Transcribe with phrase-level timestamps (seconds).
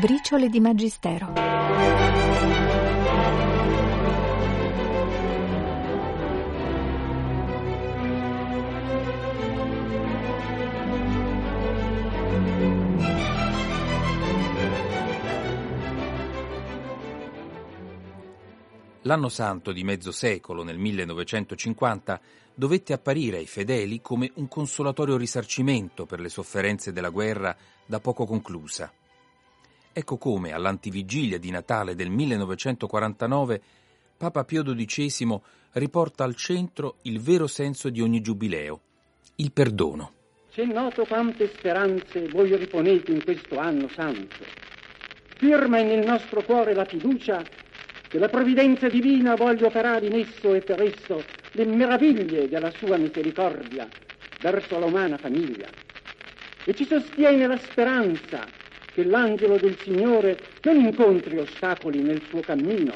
[0.00, 1.34] Briciole di Magistero.
[19.02, 22.18] L'anno santo di mezzo secolo, nel 1950,
[22.54, 28.24] dovette apparire ai fedeli come un consolatorio risarcimento per le sofferenze della guerra da poco
[28.24, 28.90] conclusa.
[29.94, 33.60] Ecco come, all'antivigilia di Natale del 1949,
[34.16, 35.38] Papa Pio XII
[35.72, 38.80] riporta al centro il vero senso di ogni giubileo,
[39.36, 40.12] il perdono.
[40.50, 44.44] C'è noto quante speranze voi riponete in questo anno santo.
[45.36, 47.44] Firma nel nostro cuore la fiducia
[48.08, 52.96] che la provvidenza divina voglia operare in esso e per esso le meraviglie della sua
[52.96, 53.86] misericordia
[54.40, 55.68] verso la umana famiglia.
[56.64, 58.60] E ci sostiene la speranza
[58.92, 62.94] che l'angelo del Signore non incontri ostacoli nel suo cammino,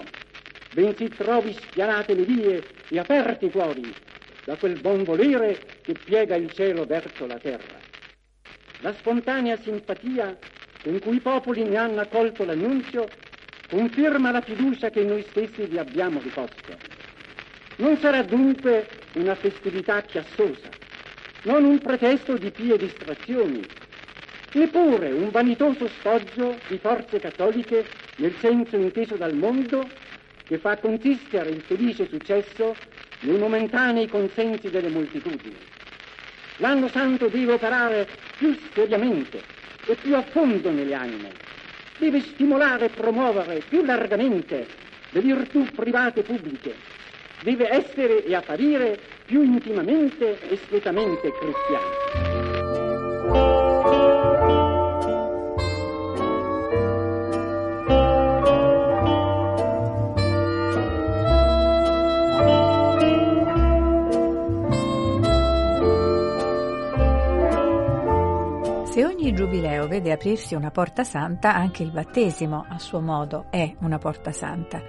[0.72, 3.94] bensì trovi spianate le vie e aperti i cuori
[4.44, 7.78] da quel buon volere che piega il cielo verso la terra.
[8.80, 10.36] La spontanea simpatia
[10.82, 13.08] con cui i popoli ne hanno accolto l'annunzio
[13.68, 16.76] conferma la fiducia che noi stessi vi abbiamo riposto.
[17.76, 20.68] Non sarà dunque una festività chiassosa,
[21.42, 23.62] non un pretesto di pie distrazioni,
[24.52, 27.84] neppure un vanitoso sfoggio di forze cattoliche
[28.16, 29.88] nel senso inteso dal mondo
[30.46, 32.74] che fa consistere il felice successo
[33.20, 35.56] nei momentanei consensi delle moltitudini.
[36.58, 38.06] L'anno santo deve operare
[38.38, 39.42] più seriamente
[39.86, 41.46] e più a fondo nelle anime
[41.98, 44.66] deve stimolare e promuovere più largamente
[45.10, 46.74] le virtù private e pubbliche,
[47.40, 51.95] deve essere e apparire più intimamente e strettamente cristiano.
[69.26, 73.98] Ogni giubileo vede aprirsi una porta santa, anche il battesimo, a suo modo, è una
[73.98, 74.80] porta santa.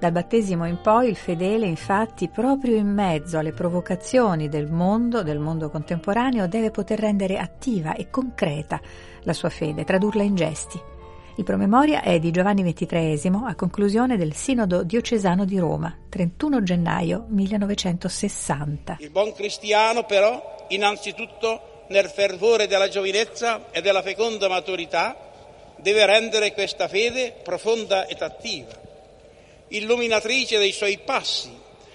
[0.00, 5.38] Dal battesimo in poi il fedele, infatti, proprio in mezzo alle provocazioni del mondo, del
[5.38, 8.80] mondo contemporaneo, deve poter rendere attiva e concreta
[9.22, 10.80] la sua fede, tradurla in gesti.
[11.36, 17.26] Il promemoria è di Giovanni XXIII a conclusione del Sinodo diocesano di Roma, 31 gennaio
[17.28, 18.96] 1960.
[18.98, 25.16] Il buon cristiano, però, innanzitutto nel fervore della giovinezza e della feconda maturità,
[25.76, 28.72] deve rendere questa fede profonda ed attiva,
[29.68, 31.54] illuminatrice dei suoi passi,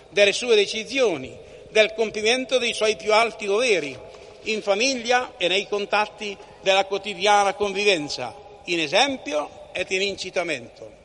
[0.09, 1.37] delle sue decisioni,
[1.69, 3.97] del compimento dei suoi più alti doveri,
[4.43, 8.35] in famiglia e nei contatti della quotidiana convivenza,
[8.65, 10.99] in esempio ed in incitamento.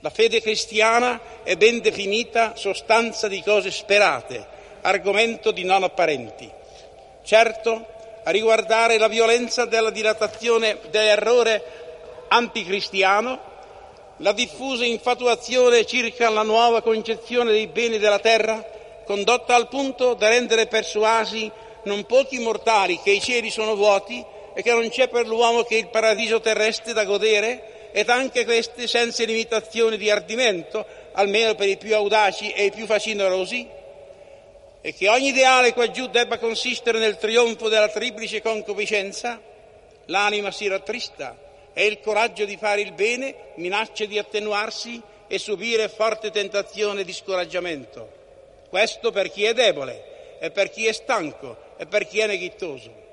[0.00, 4.46] La fede cristiana è ben definita sostanza di cose sperate,
[4.82, 6.48] argomento di non apparenti.
[7.28, 7.84] Certo,
[8.22, 11.62] a riguardare la violenza della dilatazione dell'errore
[12.28, 13.38] anticristiano,
[14.16, 18.66] la diffusa infatuazione circa la nuova concezione dei beni della terra,
[19.04, 21.52] condotta al punto da rendere persuasi
[21.82, 24.24] non pochi mortali che i cieli sono vuoti
[24.54, 28.86] e che non c'è per l'uomo che il paradiso terrestre da godere, ed anche queste
[28.86, 33.76] senza limitazione di ardimento, almeno per i più audaci e i più facinerosi,
[34.80, 39.40] e che ogni ideale qua giù debba consistere nel trionfo della triplice concupiscenza,
[40.06, 41.36] l'anima si rattrista
[41.72, 47.12] e il coraggio di fare il bene minaccia di attenuarsi e subire forte tentazione di
[47.12, 48.16] scoraggiamento.
[48.68, 53.06] Questo per chi è debole e per chi è stanco e per chi è neghittoso.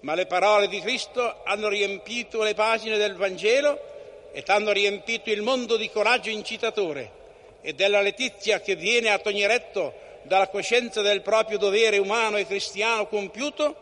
[0.00, 3.92] Ma le parole di Cristo hanno riempito le pagine del Vangelo
[4.32, 7.22] e hanno riempito il mondo di coraggio incitatore
[7.62, 13.06] e della letizia che viene a Togneretto dalla coscienza del proprio dovere umano e cristiano
[13.06, 13.76] compiuto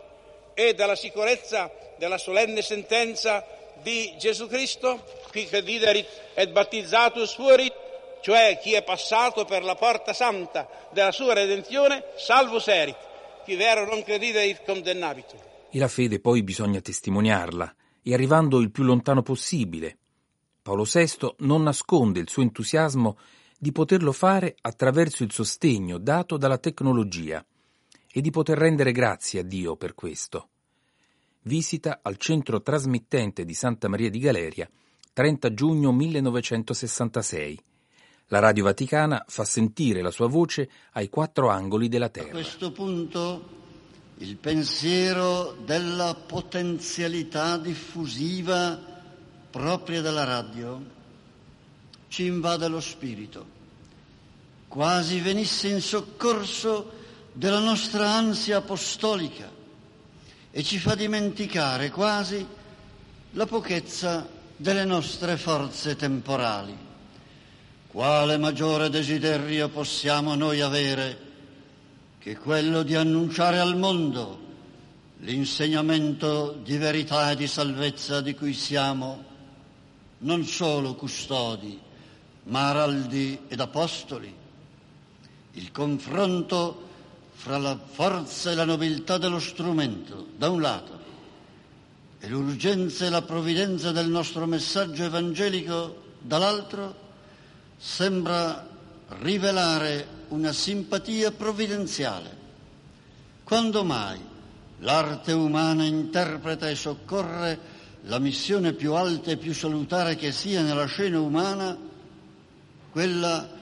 [0.54, 3.44] e dalla sicurezza della solenne sentenza
[3.82, 7.74] di Gesù Cristo, qui crediderit et battizzatus fuerit,
[8.22, 12.96] cioè chi è passato per la porta santa della sua redenzione, salvus erit,
[13.44, 15.40] chi vero non crediderit condennabitur.
[15.70, 19.96] E la fede poi bisogna testimoniarla, e arrivando il più lontano possibile.
[20.62, 23.18] Paolo VI non nasconde il suo entusiasmo
[23.62, 27.46] di poterlo fare attraverso il sostegno dato dalla tecnologia
[28.10, 30.48] e di poter rendere grazie a Dio per questo.
[31.42, 34.68] Visita al centro trasmittente di Santa Maria di Galeria,
[35.12, 37.62] 30 giugno 1966.
[38.26, 42.30] La Radio Vaticana fa sentire la sua voce ai quattro angoli della Terra.
[42.30, 43.48] A questo punto
[44.16, 48.76] il pensiero della potenzialità diffusiva
[49.52, 50.98] propria della radio
[52.12, 53.51] ci invade lo spirito,
[54.72, 56.92] quasi venisse in soccorso
[57.30, 59.46] della nostra ansia apostolica
[60.50, 62.46] e ci fa dimenticare quasi
[63.32, 64.26] la pochezza
[64.56, 66.74] delle nostre forze temporali.
[67.86, 71.18] Quale maggiore desiderio possiamo noi avere
[72.18, 74.40] che quello di annunciare al mondo
[75.18, 79.22] l'insegnamento di verità e di salvezza di cui siamo
[80.20, 81.78] non solo custodi,
[82.44, 84.40] ma araldi ed apostoli?
[85.52, 86.88] Il confronto
[87.34, 91.00] fra la forza e la nobiltà dello strumento, da un lato,
[92.18, 96.94] e l'urgenza e la provvidenza del nostro messaggio evangelico, dall'altro,
[97.76, 98.68] sembra
[99.20, 102.38] rivelare una simpatia provvidenziale.
[103.42, 104.20] Quando mai
[104.78, 107.58] l'arte umana interpreta e soccorre
[108.04, 111.76] la missione più alta e più salutare che sia nella scena umana,
[112.90, 113.60] quella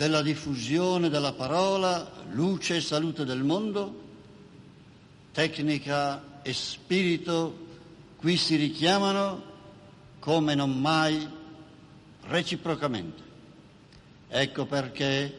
[0.00, 4.00] della diffusione della parola, luce e salute del mondo,
[5.30, 7.66] tecnica e spirito
[8.16, 9.42] qui si richiamano
[10.18, 11.28] come non mai
[12.28, 13.22] reciprocamente.
[14.28, 15.38] Ecco perché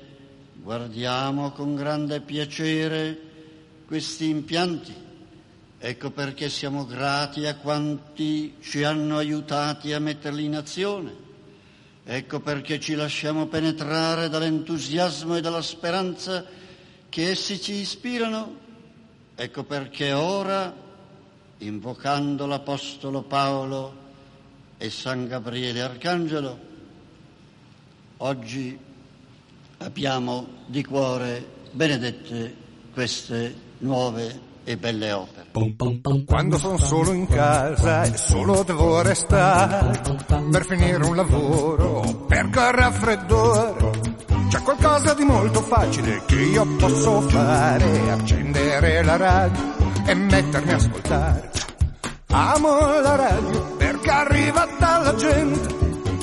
[0.53, 3.19] guardiamo con grande piacere
[3.87, 4.93] questi impianti,
[5.79, 11.29] ecco perché siamo grati a quanti ci hanno aiutati a metterli in azione.
[12.03, 16.44] Ecco perché ci lasciamo penetrare dall'entusiasmo e dalla speranza
[17.09, 18.57] che essi ci ispirano.
[19.36, 20.74] Ecco perché ora,
[21.59, 23.95] invocando l'Apostolo Paolo
[24.77, 26.59] e San Gabriele Arcangelo,
[28.18, 28.77] oggi
[29.77, 32.56] abbiamo di cuore benedette
[32.94, 35.47] queste nuove e belle opere.
[36.25, 40.01] Quando sono solo in casa e solo devo restare
[40.51, 43.91] per finire un lavoro, perché raffreddore
[44.49, 49.73] c'è qualcosa di molto facile che io posso fare, accendere la radio
[50.05, 51.51] e mettermi a ascoltare.
[52.33, 55.75] Amo la radio perché arriva dalla gente,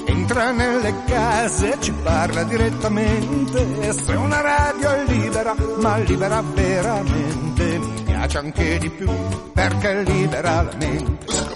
[0.06, 3.92] entra nelle case e ci parla direttamente.
[3.92, 7.47] Se una radio è libera, ma libera veramente,
[8.28, 9.10] piace anche di più
[9.54, 11.47] perché libera la mente.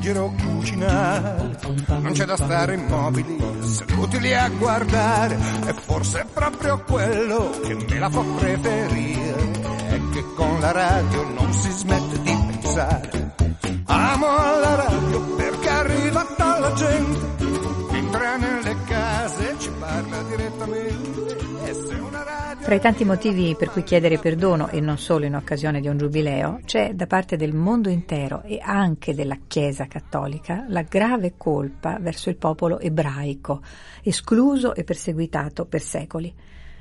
[0.00, 1.58] Leggere o cucinare.
[1.88, 5.38] Non c'è da stare immobili, seduti lì a guardare.
[5.66, 9.50] E forse è proprio quello che me la fa preferire.
[9.88, 13.34] È che con la radio non si smette di pensare.
[13.84, 17.28] Amo la radio perché arriva dalla gente.
[17.92, 21.39] Entra nelle case e ci parla direttamente.
[21.72, 25.98] Tra i tanti motivi per cui chiedere perdono, e non solo in occasione di un
[25.98, 31.98] giubileo, c'è da parte del mondo intero e anche della Chiesa cattolica la grave colpa
[32.00, 33.62] verso il popolo ebraico,
[34.02, 36.34] escluso e perseguitato per secoli.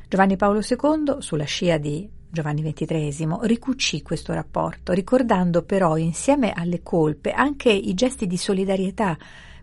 [0.07, 6.81] Giovanni Paolo II, sulla scia di Giovanni XXIII, ricucì questo rapporto, ricordando però insieme alle
[6.81, 9.15] colpe anche i gesti di solidarietà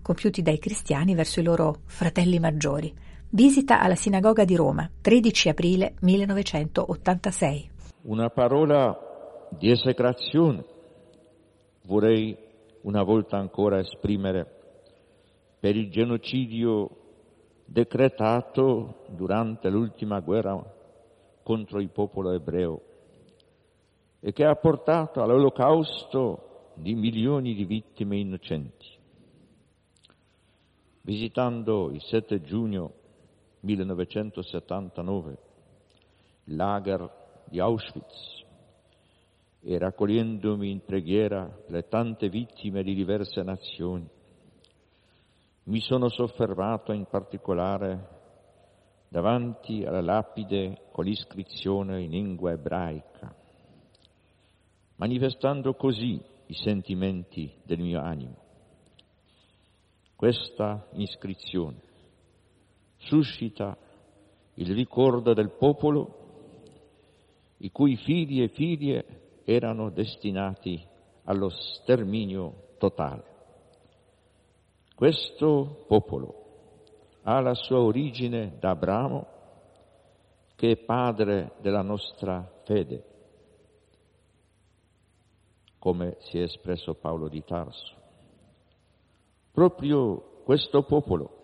[0.02, 2.94] compiuti dai cristiani verso i loro fratelli maggiori.
[3.30, 7.70] Visita alla sinagoga di Roma, 13 aprile 1986.
[8.02, 8.96] Una parola
[9.50, 10.64] di esecrazione
[11.86, 12.36] vorrei
[12.82, 14.46] una volta ancora esprimere
[15.58, 16.88] per il genocidio
[17.64, 20.62] decretato durante l'ultima guerra
[21.42, 22.80] contro il popolo ebreo
[24.20, 28.86] e che ha portato all'olocausto di milioni di vittime innocenti.
[31.00, 33.04] Visitando il 7 giugno
[33.60, 35.38] 1979,
[36.44, 37.10] lager
[37.48, 38.44] di Auschwitz,
[39.68, 44.08] e raccogliendomi in preghiera le tante vittime di diverse nazioni,
[45.64, 48.14] mi sono soffermato in particolare
[49.08, 53.34] davanti alla lapide con l'iscrizione in lingua ebraica,
[54.96, 58.36] manifestando così i sentimenti del mio animo.
[60.14, 61.85] Questa iscrizione
[63.06, 63.76] suscita
[64.54, 66.24] il ricordo del popolo
[67.58, 70.82] i cui figli e figlie erano destinati
[71.24, 73.34] allo sterminio totale.
[74.94, 76.44] Questo popolo
[77.22, 79.26] ha la sua origine da Abramo,
[80.54, 83.14] che è padre della nostra fede.
[85.86, 87.94] come si è espresso Paolo di Tarso.
[89.52, 91.35] Proprio questo popolo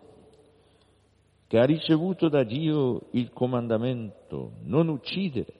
[1.52, 5.52] che ha ricevuto da Dio il comandamento non uccidere,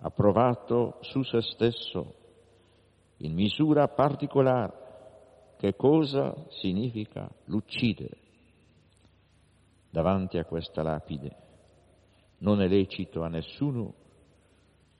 [0.00, 2.14] ha provato su se stesso
[3.16, 8.18] in misura particolare che cosa significa l'uccidere.
[9.88, 11.34] Davanti a questa lapide
[12.40, 13.94] non è lecito a nessuno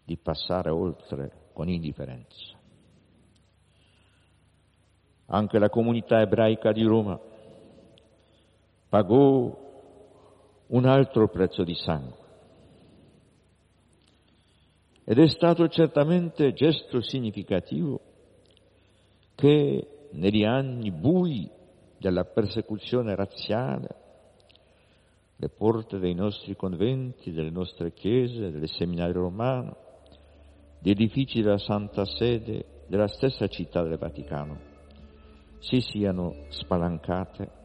[0.02, 2.56] di passare oltre con indifferenza.
[5.26, 7.31] Anche la comunità ebraica di Roma
[8.92, 9.58] pagò
[10.66, 12.18] un altro prezzo di sangue.
[15.04, 18.00] Ed è stato certamente gesto significativo
[19.34, 21.50] che negli anni bui
[21.96, 23.96] della persecuzione razziale
[25.36, 29.74] le porte dei nostri conventi, delle nostre chiese, del seminario romano,
[30.80, 34.60] gli edifici della Santa Sede, della stessa città del Vaticano,
[35.60, 37.60] si siano spalancate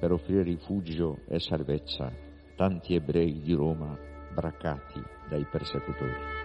[0.00, 2.10] per offrire rifugio e salvezza
[2.56, 3.96] tanti ebrei di Roma
[4.32, 6.39] braccati dai persecutori.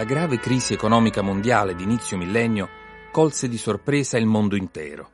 [0.00, 2.70] La grave crisi economica mondiale di inizio millennio
[3.12, 5.10] colse di sorpresa il mondo intero.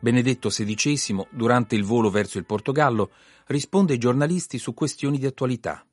[0.00, 3.10] Benedetto XVI, durante il volo verso il Portogallo,
[3.48, 5.84] risponde ai giornalisti su questioni di attualità.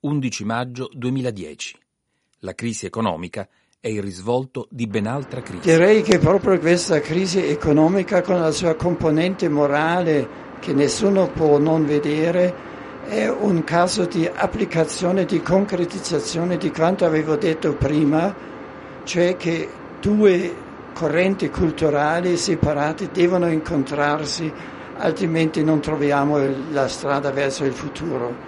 [0.00, 1.78] 11 maggio 2010.
[2.38, 3.46] La crisi economica
[3.78, 5.68] è il risvolto di ben altra crisi.
[5.68, 11.84] Direi che proprio questa crisi economica con la sua componente morale che nessuno può non
[11.84, 12.77] vedere
[13.08, 18.34] è un caso di applicazione, di concretizzazione di quanto avevo detto prima,
[19.04, 19.66] cioè che
[19.98, 20.54] due
[20.92, 24.52] correnti culturali separate devono incontrarsi,
[24.98, 26.38] altrimenti non troviamo
[26.70, 28.46] la strada verso il futuro.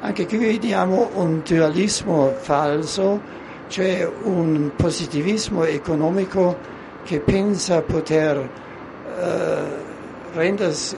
[0.00, 3.20] Anche qui vediamo un dualismo falso,
[3.68, 6.56] cioè un positivismo economico
[7.04, 8.48] che pensa poter
[9.18, 9.62] eh,
[10.32, 10.96] rendersi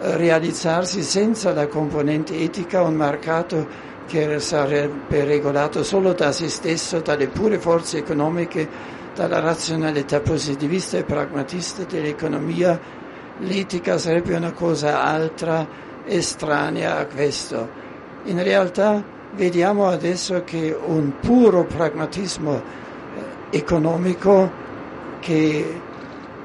[0.00, 7.28] realizzarsi senza la componente etica un mercato che sarebbe regolato solo da se stesso, dalle
[7.28, 8.68] pure forze economiche,
[9.14, 12.78] dalla razionalità positivista e pragmatista dell'economia,
[13.38, 15.66] l'etica sarebbe una cosa altra,
[16.04, 17.82] estranea a questo.
[18.24, 24.62] In realtà vediamo adesso che un puro pragmatismo eh, economico
[25.20, 25.80] che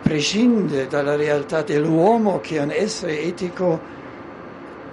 [0.09, 3.79] prescinde dalla realtà dell'uomo che è un essere etico,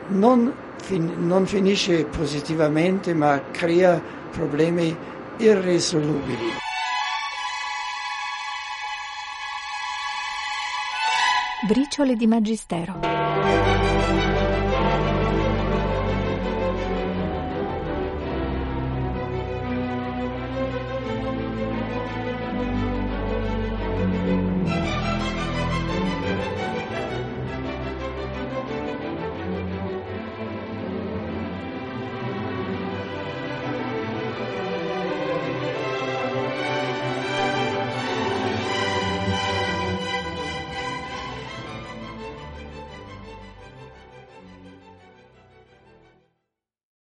[0.09, 3.99] non, fin- non finisce positivamente ma crea
[4.31, 4.95] problemi
[5.39, 6.53] irrisolubili.
[11.67, 13.16] Briciole di Magistero.